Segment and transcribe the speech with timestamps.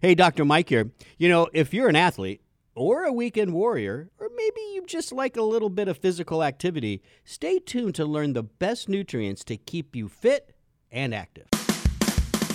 [0.00, 0.44] Hey, Dr.
[0.46, 0.90] Mike here.
[1.18, 2.40] You know, if you're an athlete
[2.74, 7.02] or a weekend warrior, or maybe you just like a little bit of physical activity,
[7.24, 10.54] stay tuned to learn the best nutrients to keep you fit
[10.90, 11.46] and active.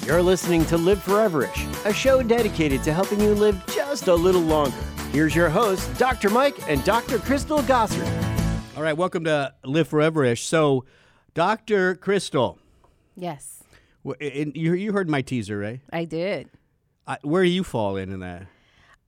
[0.08, 4.42] You're listening to Live Foreverish, a show dedicated to helping you live just a little
[4.42, 4.76] longer.
[5.12, 6.30] Here's your hosts, Dr.
[6.32, 7.20] Mike and Dr.
[7.20, 8.12] Crystal Gossard.
[8.76, 10.40] All right, welcome to Live Foreverish.
[10.44, 10.86] So,
[11.36, 11.94] Dr.
[11.96, 12.58] Crystal,
[13.16, 13.64] Yes,
[14.06, 15.82] wh- you, you heard my teaser, right?
[15.94, 16.50] I did.
[17.08, 18.48] I, where do you fall in in that?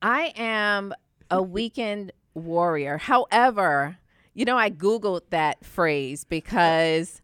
[0.02, 0.94] I am
[1.32, 2.98] a weekend warrior.
[2.98, 3.98] However,
[4.34, 7.22] you know, I Googled that phrase because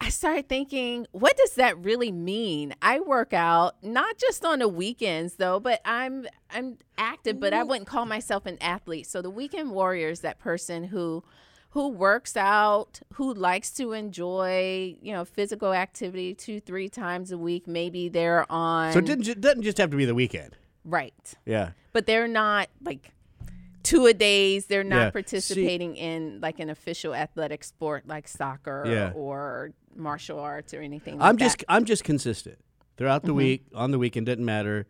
[0.00, 2.74] I started thinking, what does that really mean?
[2.82, 7.62] I work out not just on the weekends though, but I'm I'm active, but I
[7.62, 9.06] wouldn't call myself an athlete.
[9.06, 11.24] So the weekend warrior is that person who
[11.76, 17.36] who works out, who likes to enjoy, you know, physical activity two, three times a
[17.36, 17.66] week.
[17.66, 20.56] Maybe they're on So, it didn't, doesn't just have to be the weekend.
[20.86, 21.34] right.
[21.44, 21.72] Yeah.
[21.92, 23.12] but they're not like
[23.82, 24.66] two a days.
[24.66, 25.08] They're not Yeah.
[25.08, 29.12] See- participating in like an official athletic sport like soccer Yeah.
[29.14, 31.18] or martial arts or anything.
[31.18, 31.66] Like I'm just that.
[31.68, 32.56] I'm just consistent
[32.96, 33.26] throughout Mm-hmm.
[33.26, 33.64] the week.
[33.74, 34.86] On the weekend, doesn't matter.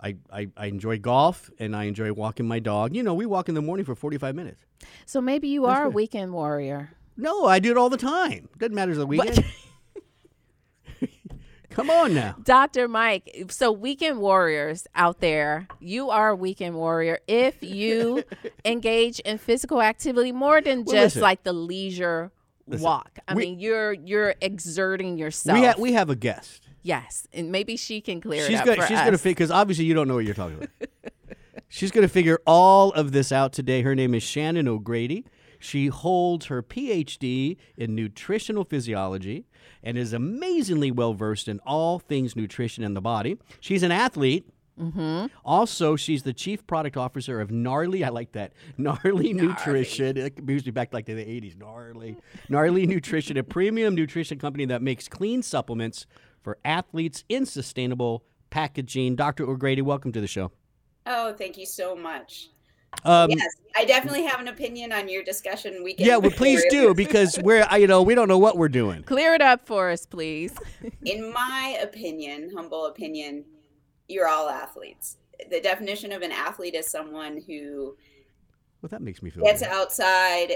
[0.00, 2.94] I, I, I enjoy golf and I enjoy walking my dog.
[2.94, 4.64] You know, we walk in the morning for 45 minutes.
[5.06, 6.90] so maybe you are a weekend warrior.
[7.16, 8.48] No, I do it all the time.
[8.58, 9.42] Doesn't matter the weekend.
[11.70, 12.36] Come on now.
[12.42, 12.88] Dr.
[12.88, 18.22] Mike, so weekend warriors out there, you are a weekend warrior if you
[18.64, 21.22] engage in physical activity more than Well, just listen.
[21.22, 22.32] like the leisure
[22.66, 23.18] walk.
[23.28, 25.58] I we- mean, you're you're exerting yourself.
[25.58, 26.65] We have we have a guest.
[26.86, 29.50] Yes, and maybe she can clear She's it up gonna for she's gonna figure because
[29.50, 30.70] obviously you don't know what you're talking about.
[31.68, 33.82] she's gonna figure all of this out today.
[33.82, 35.24] Her name is Shannon O'Grady.
[35.58, 39.46] She holds her PhD in nutritional physiology
[39.82, 43.38] and is amazingly well versed in all things nutrition and the body.
[43.60, 44.46] She's an athlete.
[44.78, 45.26] Mm-hmm.
[45.44, 48.04] Also, she's the chief product officer of Gnarly.
[48.04, 48.52] I like that.
[48.76, 50.18] Gnarly, Nutrition.
[50.18, 51.56] It brings me back like to the 80s.
[51.56, 52.16] Gnarly.
[52.50, 56.06] Gnarly Nutrition, a premium nutrition company that makes clean supplements
[56.46, 59.16] for athletes in sustainable packaging.
[59.16, 59.50] Dr.
[59.50, 60.52] O'Grady, welcome to the show.
[61.04, 62.50] Oh, thank you so much.
[63.02, 66.06] Um, yes, I definitely have an opinion on your discussion weekend.
[66.06, 69.02] yeah, well, please do because we're, you know, we don't know what we're doing.
[69.02, 70.54] Clear it up for us, please.
[71.04, 73.44] In my opinion, humble opinion,
[74.06, 75.16] you're all athletes.
[75.50, 77.96] The definition of an athlete is someone who
[78.82, 79.70] Well, that makes me feel gets good.
[79.72, 80.52] outside,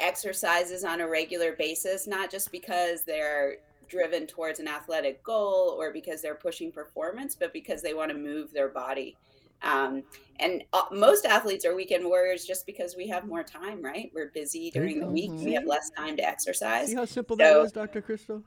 [0.00, 3.58] exercises on a regular basis, not just because they're
[3.88, 8.16] driven towards an athletic goal or because they're pushing performance, but because they want to
[8.16, 9.16] move their body.
[9.62, 10.02] Um,
[10.40, 14.10] and uh, most athletes are weekend warriors just because we have more time, right?
[14.14, 15.12] We're busy during the go.
[15.12, 16.88] week, we have less time to exercise.
[16.88, 18.02] See how simple that was, Dr.
[18.02, 18.42] Crystal?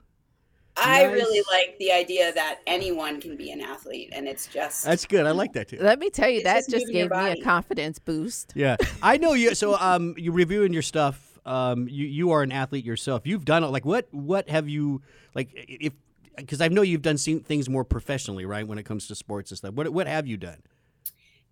[0.79, 1.13] I Nice.
[1.13, 5.25] really like the idea that anyone can be an athlete, and it's just That's good.
[5.25, 5.79] I like that too.
[5.81, 8.53] Let me tell you, It's that just just gave me a confidence boost.
[8.55, 9.55] Yeah, I know you.
[9.55, 11.26] So, um, you reviewing your stuff.
[11.47, 13.25] Um, you you are an athlete yourself.
[13.25, 13.67] You've done it.
[13.67, 15.01] Like, what what have you
[15.33, 15.49] like?
[15.53, 15.93] If
[16.35, 18.67] because I know you've done seen things more professionally, right?
[18.67, 19.73] When it comes to sports and stuff.
[19.73, 20.61] What what have you done?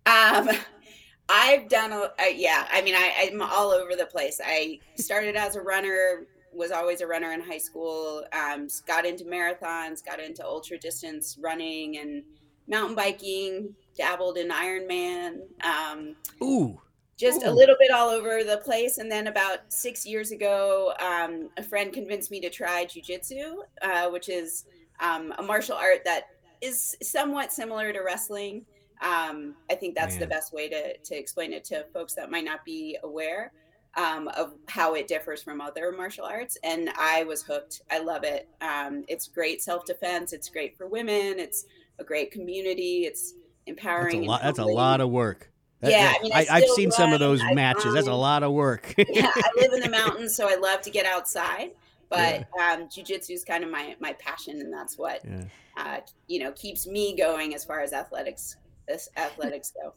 [0.06, 0.48] Um,
[1.28, 2.68] I've done, a, uh, yeah.
[2.70, 4.40] I mean, I, I'm all over the place.
[4.44, 8.24] I started as a runner, was always a runner in high school.
[8.32, 12.22] Um, got into marathons, got into ultra distance running and
[12.68, 13.74] mountain biking.
[13.96, 15.38] Dabbled in Ironman.
[15.64, 16.80] Um, Ooh,
[17.16, 18.98] just a little bit all over the place.
[18.98, 24.08] And then about six years ago, um, a friend convinced me to try jujitsu, uh,
[24.10, 24.66] which is
[25.00, 26.24] um, a martial art that
[26.60, 28.64] is somewhat similar to wrestling.
[29.02, 32.44] Um, I think that's the best way to, to explain it to folks that might
[32.44, 33.52] not be aware
[33.96, 36.58] um, of how it differs from other martial arts.
[36.62, 37.82] And I was hooked.
[37.90, 38.48] I love it.
[38.60, 40.32] Um, it's great self defense.
[40.32, 41.38] It's great for women.
[41.38, 41.64] It's
[41.98, 43.04] a great community.
[43.06, 44.24] It's that's empowering.
[44.24, 44.42] a lot.
[44.42, 45.50] That's a lot of work.
[45.86, 47.94] That- Yeah, I mean, I I, have still seen some of those I matches.
[47.94, 48.94] That's a lot of work.
[49.08, 51.70] yeah, I live in the mountains, so I love to get outside.
[52.08, 55.44] But um, jujitsu is kind of my my passion, and that's what Yeah.
[55.76, 58.56] uh, you know keeps me going as far as athletics
[58.88, 59.92] as athletics go.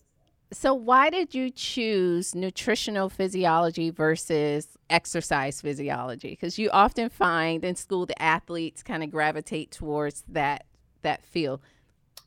[0.52, 6.30] So, why did you choose nutritional physiology versus exercise physiology?
[6.31, 10.66] Because you often find in school the athletes kind of gravitate towards that
[11.04, 11.62] that field.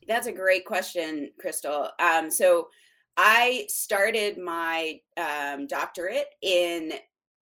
[0.07, 1.89] That's a great question, Crystal.
[1.99, 2.69] Um, so
[3.17, 6.93] I started my um, doctorate in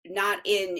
[0.05, 0.79] not in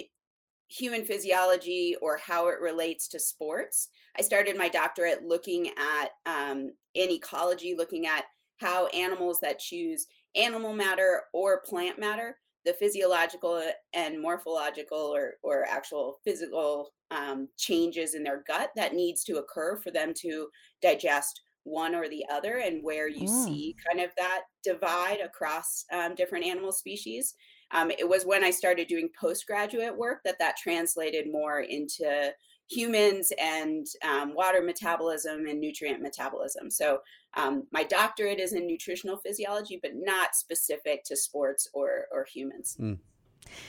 [0.68, 3.88] human physiology or how it relates to sports.
[4.18, 8.24] I started my doctorate looking at um, in ecology, looking at
[8.58, 10.06] how animals that choose
[10.36, 13.62] animal matter or plant matter, the physiological
[13.94, 19.76] and morphological or, or actual physical um, changes in their gut that needs to occur
[19.76, 20.46] for them to
[20.82, 23.44] digest one or the other and where you Mm.
[23.44, 27.34] see kind of that divide across um, different animal species.
[27.72, 32.34] Um, it was when I started doing postgraduate work that that translated more into
[32.68, 36.70] humans and um, water metabolism and nutrient metabolism.
[36.70, 37.00] So
[37.36, 42.76] um, my doctorate is in nutritional physiology, but not specific to sports or or humans.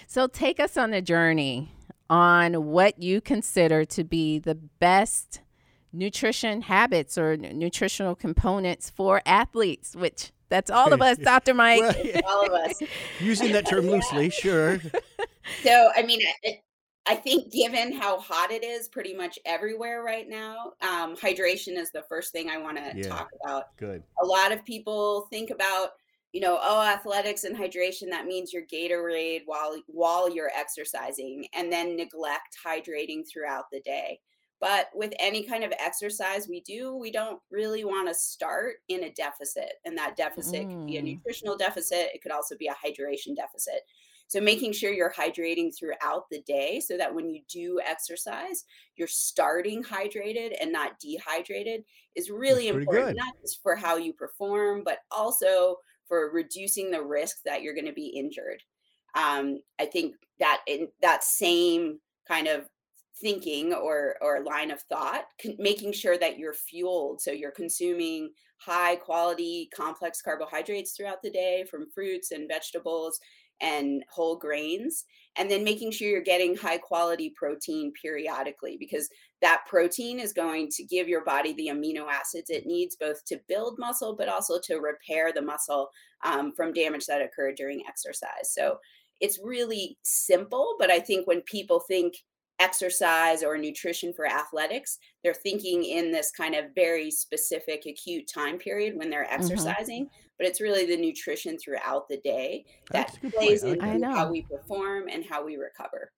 [0.08, 1.72] So take us on a journey
[2.10, 5.42] on what you consider to be the best
[5.94, 11.54] nutrition habits or n- nutritional components for athletes, which that's all of us, Dr.
[11.54, 11.82] Mike.
[11.82, 12.82] Well, yeah, All of us.
[13.20, 14.80] using that term loosely, sure.
[15.64, 16.62] So, I mean, I- I,
[17.14, 21.90] I think given how hot it is pretty much everywhere right now, um, hydration is
[21.92, 23.08] the first thing I want to Yeah.
[23.10, 23.76] talk about.
[23.78, 24.04] Good.
[24.22, 25.90] A lot of people think about,
[26.32, 31.72] you know, oh, athletics and hydration, that means your Gatorade while while you're exercising, and
[31.74, 34.20] then neglect hydrating throughout the day.
[34.62, 39.04] But with any kind of exercise we do, we don't really want to start in
[39.06, 39.74] a deficit.
[39.86, 41.06] And that deficit could be a Mm.
[41.16, 43.82] nutritional deficit, it could also be a hydration deficit.
[44.28, 48.64] So making sure you're hydrating throughout the day so that when you do exercise,
[48.96, 51.84] you're starting hydrated and not dehydrated
[52.16, 53.16] is really important, good.
[53.18, 57.86] not just for how you perform, but also for reducing the risk that you're going
[57.88, 58.64] to be injured.
[59.16, 62.70] Um, I think that in that same kind of
[63.22, 68.32] thinking or or line of thought, con- making sure that you're fueled, so you're consuming
[68.58, 73.20] high quality complex carbohydrates throughout the day from fruits and vegetables
[73.62, 75.06] and whole grains
[75.38, 79.08] and then making sure you're getting high quality protein periodically because
[79.42, 83.40] that protein is going to give your body the amino acids it needs both to
[83.48, 85.90] build muscle but also to repair the muscle
[86.24, 88.52] um, from damage that occurred during exercise.
[88.52, 88.78] So
[89.22, 92.16] it's really simple but i think when people think
[92.62, 98.58] exercise or nutrition for athletics they're thinking in this kind of very specific acute time
[98.58, 100.08] period when they're exercising
[100.42, 103.84] but it's really the nutrition throughout the day That's that a plays point.
[103.84, 106.12] I like into how we perform and how we recover.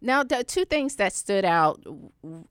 [0.00, 1.84] Now, the two things that stood out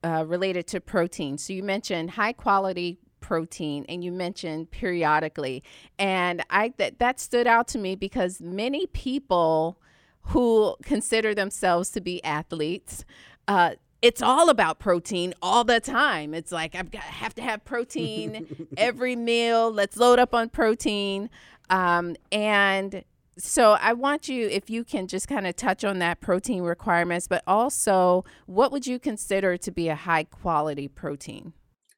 [0.04, 1.38] uh, related to protein.
[1.38, 5.64] So you mentioned high quality protein and you mentioned periodically
[5.98, 9.82] and i that, that stood out to me because many people
[10.28, 13.06] who consider themselves to be athletes
[13.48, 13.72] uh,
[14.02, 18.68] it's all about protein all the time it's like i've got have to have protein
[18.78, 21.30] every meal let's load up on protein
[21.70, 23.04] um, and
[23.38, 27.28] so I want you, if you can just kind of touch on that protein requirements,
[27.28, 31.54] but also what would you consider to be a high quality protein?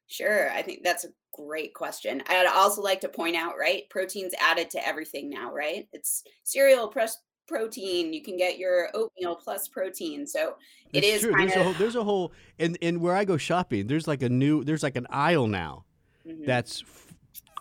[0.06, 2.22] Sure, I think that's a great question.
[2.26, 3.88] I'd also like to point out, right?
[3.88, 5.88] Protein's added to everything now, right?
[5.92, 7.16] It's cereal plus
[7.54, 8.12] protein.
[8.12, 10.26] You can get your oatmeal plus protein.
[10.26, 10.56] So
[10.92, 11.32] it It's is true.
[11.34, 14.22] kind There's a whole there's a whole and and where I go shopping, there's like
[14.22, 15.84] a new there's like an aisle now
[16.26, 16.46] Mhm.
[16.46, 17.14] that's f-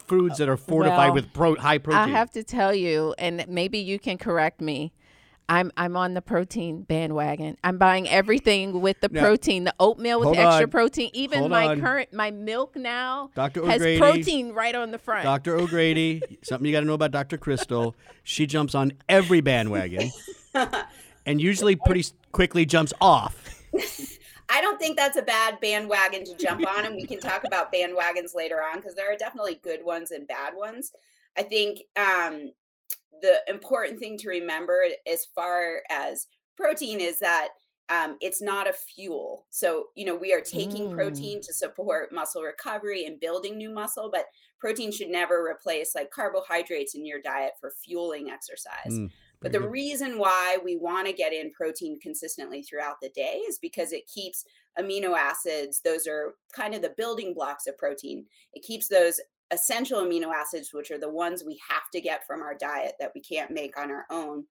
[0.05, 2.01] foods that are fortified Well, with pro, high protein.
[2.01, 4.91] I have to tell you, and maybe you can correct me.
[5.49, 7.57] I'm I'm on the protein bandwagon.
[7.63, 10.69] I'm buying everything with the Now- protein, the oatmeal with Hold extra on.
[10.69, 11.09] protein.
[11.13, 11.81] Even Hold my on.
[11.81, 13.65] current my milk now Dr.
[13.65, 15.23] has O'Grady, protein right on the front.
[15.23, 15.55] Dr.
[15.55, 17.37] O'Grady, something you got to know about Dr.
[17.37, 17.95] Crystal.
[18.23, 20.11] She jumps on every bandwagon
[21.25, 23.35] and usually pretty quickly jumps off.
[24.51, 27.71] I don't think that's a bad bandwagon to jump on, and we can talk about
[27.71, 30.91] bandwagons later on because there are definitely good ones and bad ones.
[31.37, 32.51] I think um,
[33.21, 37.49] the important thing to remember as far as protein is that
[37.89, 39.47] um, it's not a fuel.
[39.49, 40.93] So, you know, we are taking Mm.
[40.93, 44.25] protein to support muscle recovery and building new muscle, but
[44.59, 48.91] protein should never replace like carbohydrates in your diet for fueling exercise.
[48.91, 49.09] Mm,
[49.41, 53.57] But the reason why we want to get in protein consistently throughout the day is
[53.57, 54.45] because it keeps
[54.77, 58.27] amino acids, those are kind of the building blocks of protein.
[58.53, 59.19] It keeps those
[59.51, 63.11] essential amino acids, which are the ones we have to get from our diet that
[63.15, 64.45] we can't make on our own.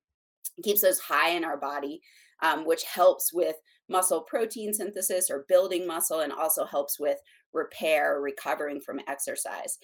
[0.63, 2.01] Keeps those high in our body,
[2.43, 3.57] um, which helps with
[3.89, 7.19] muscle protein synthesis or building muscle and also helps with
[7.53, 9.79] repair, recovering from exercise.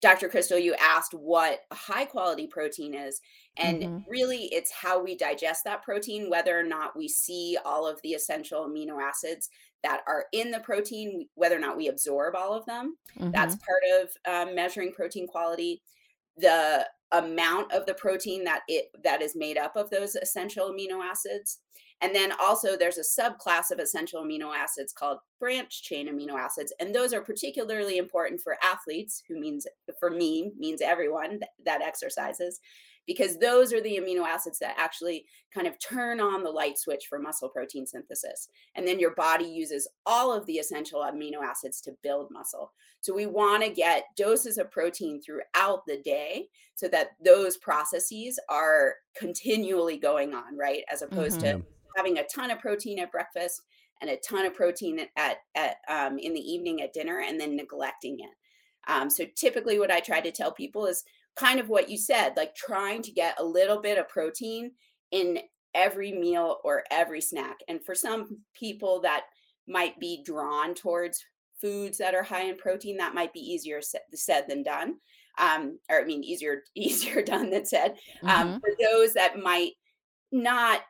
[0.00, 0.28] Dr.
[0.28, 3.20] Crystal, you asked what a high quality protein is.
[3.56, 4.04] And Mhm.
[4.06, 8.12] really, it's how we digest that protein, whether or not we see all of the
[8.12, 9.48] essential amino acids
[9.82, 12.98] that are in the protein, whether or not we absorb all of them.
[13.32, 13.64] That's Mhm.
[13.66, 15.82] part of um, measuring protein quality.
[16.36, 21.02] The amount of the protein that it that is made up of those essential amino
[21.02, 21.60] acids.
[22.04, 26.70] And then also there's a subclass of essential amino acids called branch chain amino acids.
[26.78, 29.66] And those are particularly important for athletes, who means
[29.98, 32.60] for me, means everyone th- that exercises,
[33.06, 37.06] because those are the amino acids that actually kind of turn on the light switch
[37.08, 38.50] for muscle protein synthesis.
[38.74, 42.74] And then your body uses all of the essential amino acids to build muscle.
[43.00, 48.38] So we want to get doses of protein throughout the day so that those processes
[48.50, 50.82] are continually going on, right?
[50.92, 51.60] As opposed mm-hmm.
[51.60, 53.62] to having a ton of protein at breakfast
[54.00, 57.56] and a ton of protein at, at um, in the evening at dinner and then
[57.56, 58.30] neglecting it.
[58.86, 61.04] Um, so typically what I try to tell people is
[61.36, 64.72] kind of what you said, like trying to get a little bit of protein
[65.10, 65.38] in
[65.74, 67.58] every meal or every snack.
[67.68, 69.24] And for some people that
[69.66, 71.24] might be drawn towards
[71.60, 74.96] foods that are high in protein, that might be easier said than done.
[75.38, 77.96] Um, or I mean, easier easier done than said.
[78.22, 78.56] Um, mm-hmm.
[78.58, 79.72] For those that might
[80.30, 80.82] not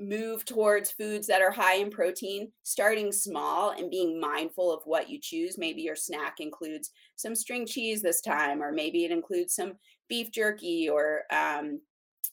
[0.00, 5.10] move towards foods that are high in protein, starting small and being mindful of what
[5.10, 5.58] you choose.
[5.58, 9.74] Maybe your snack includes some string cheese this time, or maybe it includes some
[10.08, 11.80] beef jerky or um,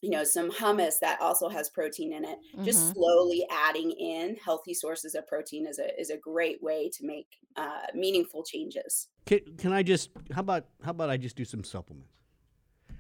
[0.02, 2.64] you know some hummus that also has protein in it mm-hmm.
[2.64, 7.06] just slowly adding in healthy sources of protein is a is a great way to
[7.06, 11.46] make uh, meaningful changes can, can i just how about how about i just do
[11.46, 12.12] some supplements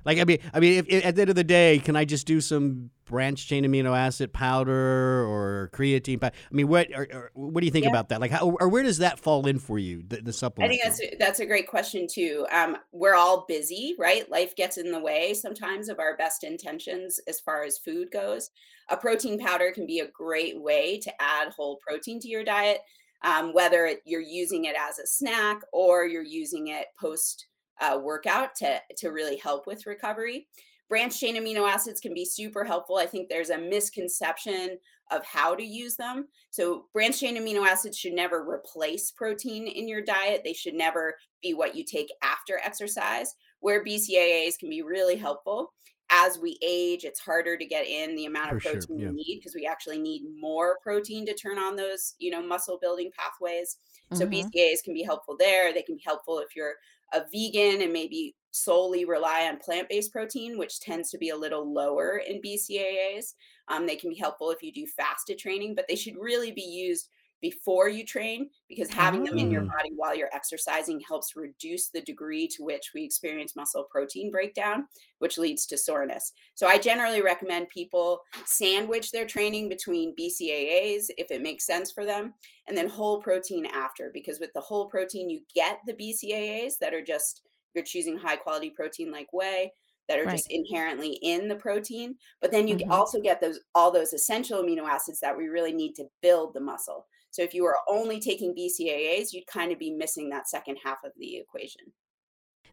[0.08, 2.06] like I mean, I mean, if, if, at the end of the day, can I
[2.06, 6.22] just do some branch chain amino acid powder or creatine?
[6.22, 6.34] Powder?
[6.50, 7.92] I mean, what or, or what do you think yeah.
[7.92, 8.22] about that?
[8.22, 10.04] Like, how or where does that fall in for you?
[10.08, 10.72] The, the supplement.
[10.72, 12.48] I think that's a, that's a great question too.
[12.54, 14.32] Um, we're all busy, right?
[14.32, 18.50] Life gets in the way sometimes of our best intentions as far as food goes.
[18.90, 22.80] A protein powder can be a great way to add whole protein to your diet.
[23.24, 27.48] Um, whether you're using it as a snack or you're using it post
[27.79, 30.48] uh, workout to, to really help with recovery.
[30.89, 32.96] Branched chain amino acids can be super helpful.
[32.96, 34.77] I think there's a misconception
[35.12, 36.27] of how to use them.
[36.50, 40.41] So, branched chain amino acids should never replace protein in your diet.
[40.46, 45.74] They should never be what you take after exercise, where BCAAs can be really helpful.
[46.10, 49.10] As we age, it's harder to get in the amount of For protein sure, yeah.
[49.10, 52.79] we need because we actually need more protein to turn on those, you know, muscle
[52.81, 53.75] building pathways.
[54.13, 54.48] So mm-hmm.
[54.48, 55.74] BCAAs can be helpful there.
[55.74, 56.75] They can be helpful if you're
[57.14, 61.72] a vegan and maybe solely rely on plant-based protein, which tends to be a little
[61.72, 63.34] lower in BCAAs.
[63.68, 66.62] Um, they can be helpful if you do fasted training, but they should really be
[66.62, 67.10] used
[67.41, 69.67] before you train because having them in your mm.
[69.67, 74.86] body while you're exercising helps reduce the degree to which we experience muscle protein breakdown,
[75.20, 76.34] which leads to soreness.
[76.56, 82.06] So I generally recommend people sandwich their training between BCAAs if it makes sense for
[82.06, 82.34] them,
[82.67, 86.94] and then whole protein after because with the whole protein you get the BCAAs that
[86.94, 87.41] are just
[87.74, 89.72] you're choosing high quality protein like whey
[90.08, 90.32] that are right.
[90.32, 92.92] just inherently in the protein but then you mm-hmm.
[92.92, 96.60] also get those all those essential amino acids that we really need to build the
[96.60, 97.06] muscle
[97.38, 101.04] so if you were only taking BCAAs, you'd kind of be missing that second half
[101.04, 101.94] of the equation.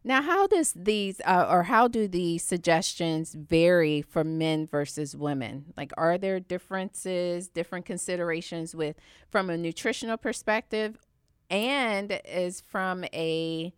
[0.02, 5.72] Now, how does these uh, or how do the suggestions vary for men versus women?
[5.76, 8.96] Like, are there differences, different considerations with
[9.30, 10.98] from a nutritional perspective,
[11.50, 13.72] and is from a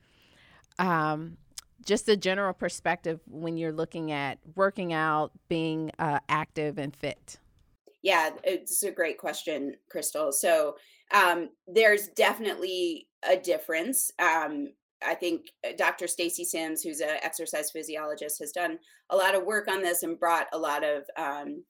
[0.79, 1.37] um,
[1.85, 7.38] just a general perspective when you're looking at working out, being uh, active and fit?
[8.02, 10.33] Yeah, it's a great question, Crystal.
[10.33, 10.76] So
[11.12, 14.11] um, there's definitely a difference.
[14.18, 14.68] Um,
[15.04, 16.06] I think uh, Dr.
[16.06, 18.78] Stacy Sims, who's an exercise physiologist, has done
[19.11, 21.62] a lot of work on this and brought a lot of um,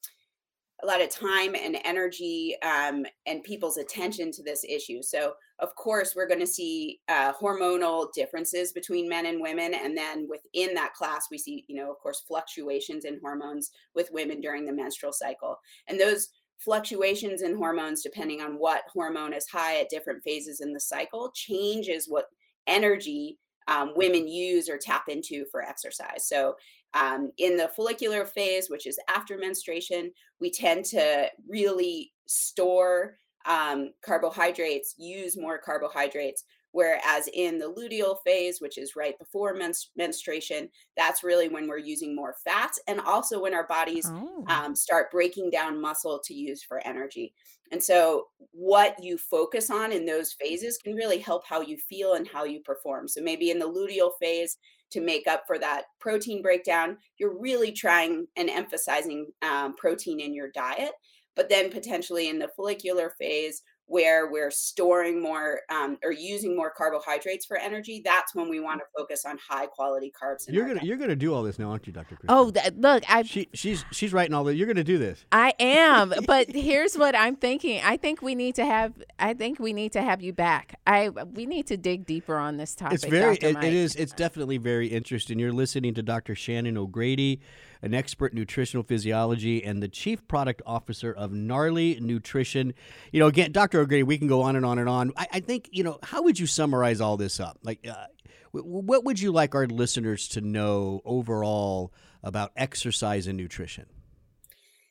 [0.83, 5.03] a lot of time and energy um, and people's attention to this issue.
[5.03, 9.97] So, of course, we're going to see uh, hormonal differences between men and women, and
[9.97, 14.41] then within that class, we see, you know, of course, fluctuations in hormones with women
[14.41, 15.57] during the menstrual cycle,
[15.89, 16.29] and those
[16.59, 21.31] fluctuations in hormones, depending on what hormone is high at different phases in the cycle,
[21.35, 22.27] changes what
[22.67, 26.27] energy um, women use or tap into for exercise.
[26.29, 26.55] So,
[26.95, 33.91] um, in the follicular phase, which is after menstruation, we tend to really store um,
[34.05, 36.45] carbohydrates, use more carbohydrates.
[36.77, 41.79] Whereas in the luteal phase, which is right before menst- menstruation, that's really when we're
[41.79, 44.45] using more fats and also when our bodies oh.
[44.49, 47.33] um, start breaking down muscle to use for energy.
[47.73, 52.13] And so, what you focus on in those phases can really help how you feel
[52.13, 53.09] and how you perform.
[53.09, 54.59] So, maybe in the luteal phase,
[54.91, 60.35] to make up for that protein breakdown, you're really trying and emphasizing um, protein in
[60.35, 60.93] your diet.
[61.35, 66.71] But then, potentially in the follicular phase, where we're storing more um, or using more
[66.71, 70.49] carbohydrates for energy, that's when we want to focus on high quality carbs.
[70.49, 70.87] in You're gonna diet.
[70.87, 72.19] you're gonna do all this now, aren't you, Doctor?
[72.29, 74.55] Oh, th- look, I she she's she's writing all that.
[74.57, 75.25] You're gonna do this.
[75.31, 77.81] I am, but here's what I'm thinking.
[77.85, 78.95] I think we need to have.
[79.19, 80.79] I think we need to have you back.
[80.87, 82.95] I we need to dig deeper on this topic.
[82.95, 83.59] It's very Dr.
[83.59, 85.39] it, it is it's definitely very interesting.
[85.39, 86.35] You're listening to Dr.
[86.35, 87.41] Shannon O'Grady,
[87.83, 92.75] an expert in nutritional physiology and the chief product officer of Gnarly Nutrition.
[93.13, 93.81] You know, again, Dr.
[93.81, 95.13] O'Grady, we can go on and on and on.
[95.17, 97.59] I, I think you know how would you summarize all this up?
[97.63, 98.07] Like, uh,
[98.53, 101.93] what would you like our listeners to know overall
[102.23, 103.87] about exercise and nutrition?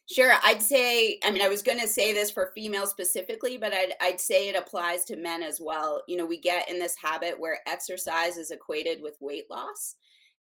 [0.08, 1.18] Sure, I'd say.
[1.24, 4.50] I mean, I was going to say this for females specifically, but I'd I'd say
[4.50, 6.04] it applies to men as well.
[6.08, 9.96] You know, we get in this habit where exercise is equated with weight loss,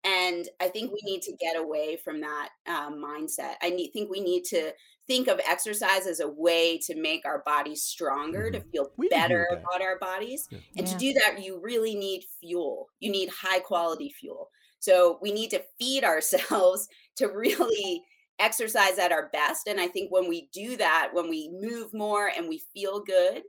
[0.03, 3.53] and I think we need to get away from that um, mindset.
[3.61, 4.71] I need, think we need to
[5.07, 9.01] think of exercise as a way to make our bodies stronger, to feel Mm-hmm.
[9.01, 10.59] We can agree better about our bodies, Yeah.
[10.77, 10.93] and Yeah.
[10.93, 12.87] to do that, you really need fuel.
[12.99, 14.49] You need high quality fuel.
[14.79, 18.03] So we need to feed ourselves to really
[18.39, 19.67] exercise at our best.
[19.67, 23.43] And I think when we do that, when we move more and we feel good,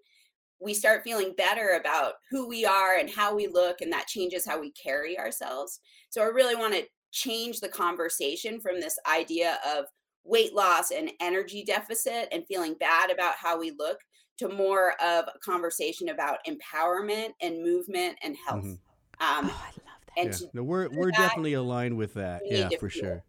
[0.63, 4.47] we start feeling better about who we are and how we look, and that changes
[4.47, 5.81] how we carry ourselves.
[6.11, 9.87] So I really want to change the conversation from this idea of
[10.25, 13.99] weight loss and energy deficit and feeling bad about how we look
[14.39, 18.65] to more of a conversation about empowerment and movement and health.
[18.65, 18.79] Mhm.
[19.21, 20.17] Um, Oh, I love that.
[20.17, 20.47] and yeah.
[20.55, 22.43] No, we're we're that, definitely aligned with that.
[22.45, 23.07] Yeah, for fuel.
[23.07, 23.25] sure.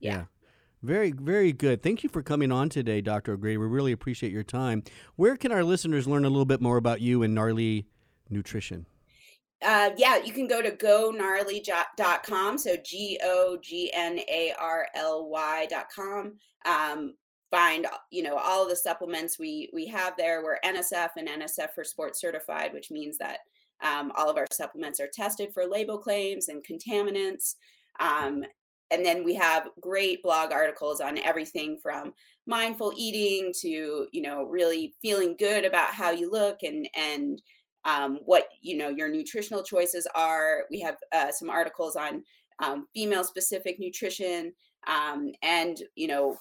[0.00, 0.24] Yeah.
[0.86, 1.82] Very, very good.
[1.82, 3.32] Thank you for coming on today, Dr.
[3.32, 3.56] O'Grady.
[3.56, 4.84] We really appreciate your time.
[5.16, 7.86] Where can our listeners learn a little bit more about you and Gnarly
[8.30, 8.86] Nutrition?
[9.62, 12.58] uh, yeah, you can go to gonarly.com.
[12.58, 16.34] So G O G N A R L Y.com.
[16.66, 17.14] Um,
[17.50, 20.42] find you know all the supplements we we have there.
[20.42, 23.38] We're NSF and NSF for Sports certified, which means that
[23.82, 27.54] um, all of our supplements are tested for label claims and contaminants.
[27.98, 28.44] Um,
[28.90, 32.12] and then we have great blog articles on everything from
[32.46, 37.42] mindful eating to you know really feeling good about how you look and and
[37.84, 40.64] um, what you know your nutritional choices are.
[40.70, 42.22] We have uh, some articles on
[42.62, 44.52] um, female specific nutrition
[44.86, 46.38] um, and you know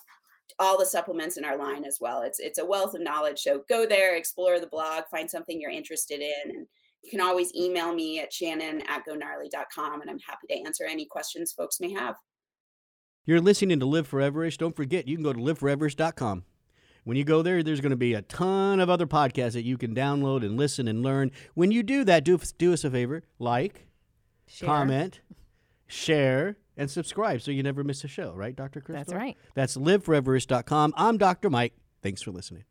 [0.59, 2.21] all the supplements in our line as well.
[2.21, 3.39] It's it's a wealth of knowledge.
[3.39, 6.67] So go there, explore the blog, find something you're interested in, and
[7.05, 11.05] you can always email me at shannon at gonarly.com and I'm happy to answer any
[11.05, 12.15] questions folks may have.
[13.25, 14.57] You're listening to Live Foreverish.
[14.57, 16.43] Don't forget, you can go to liveforeverish.com.
[17.03, 19.77] When you go there, there's going to be a ton of other podcasts that you
[19.77, 21.31] can download and listen and learn.
[21.53, 23.87] When you do that, do, do us a favor like,
[24.47, 24.67] Share.
[24.67, 25.21] comment,
[25.87, 28.81] share, and subscribe so you never miss a show, right, Dr.
[28.81, 28.97] Chris?
[28.97, 29.37] That's right.
[29.53, 30.93] That's liveforeverish.com.
[30.97, 31.49] I'm Dr.
[31.49, 31.73] Mike.
[32.01, 32.63] Thanks for listening.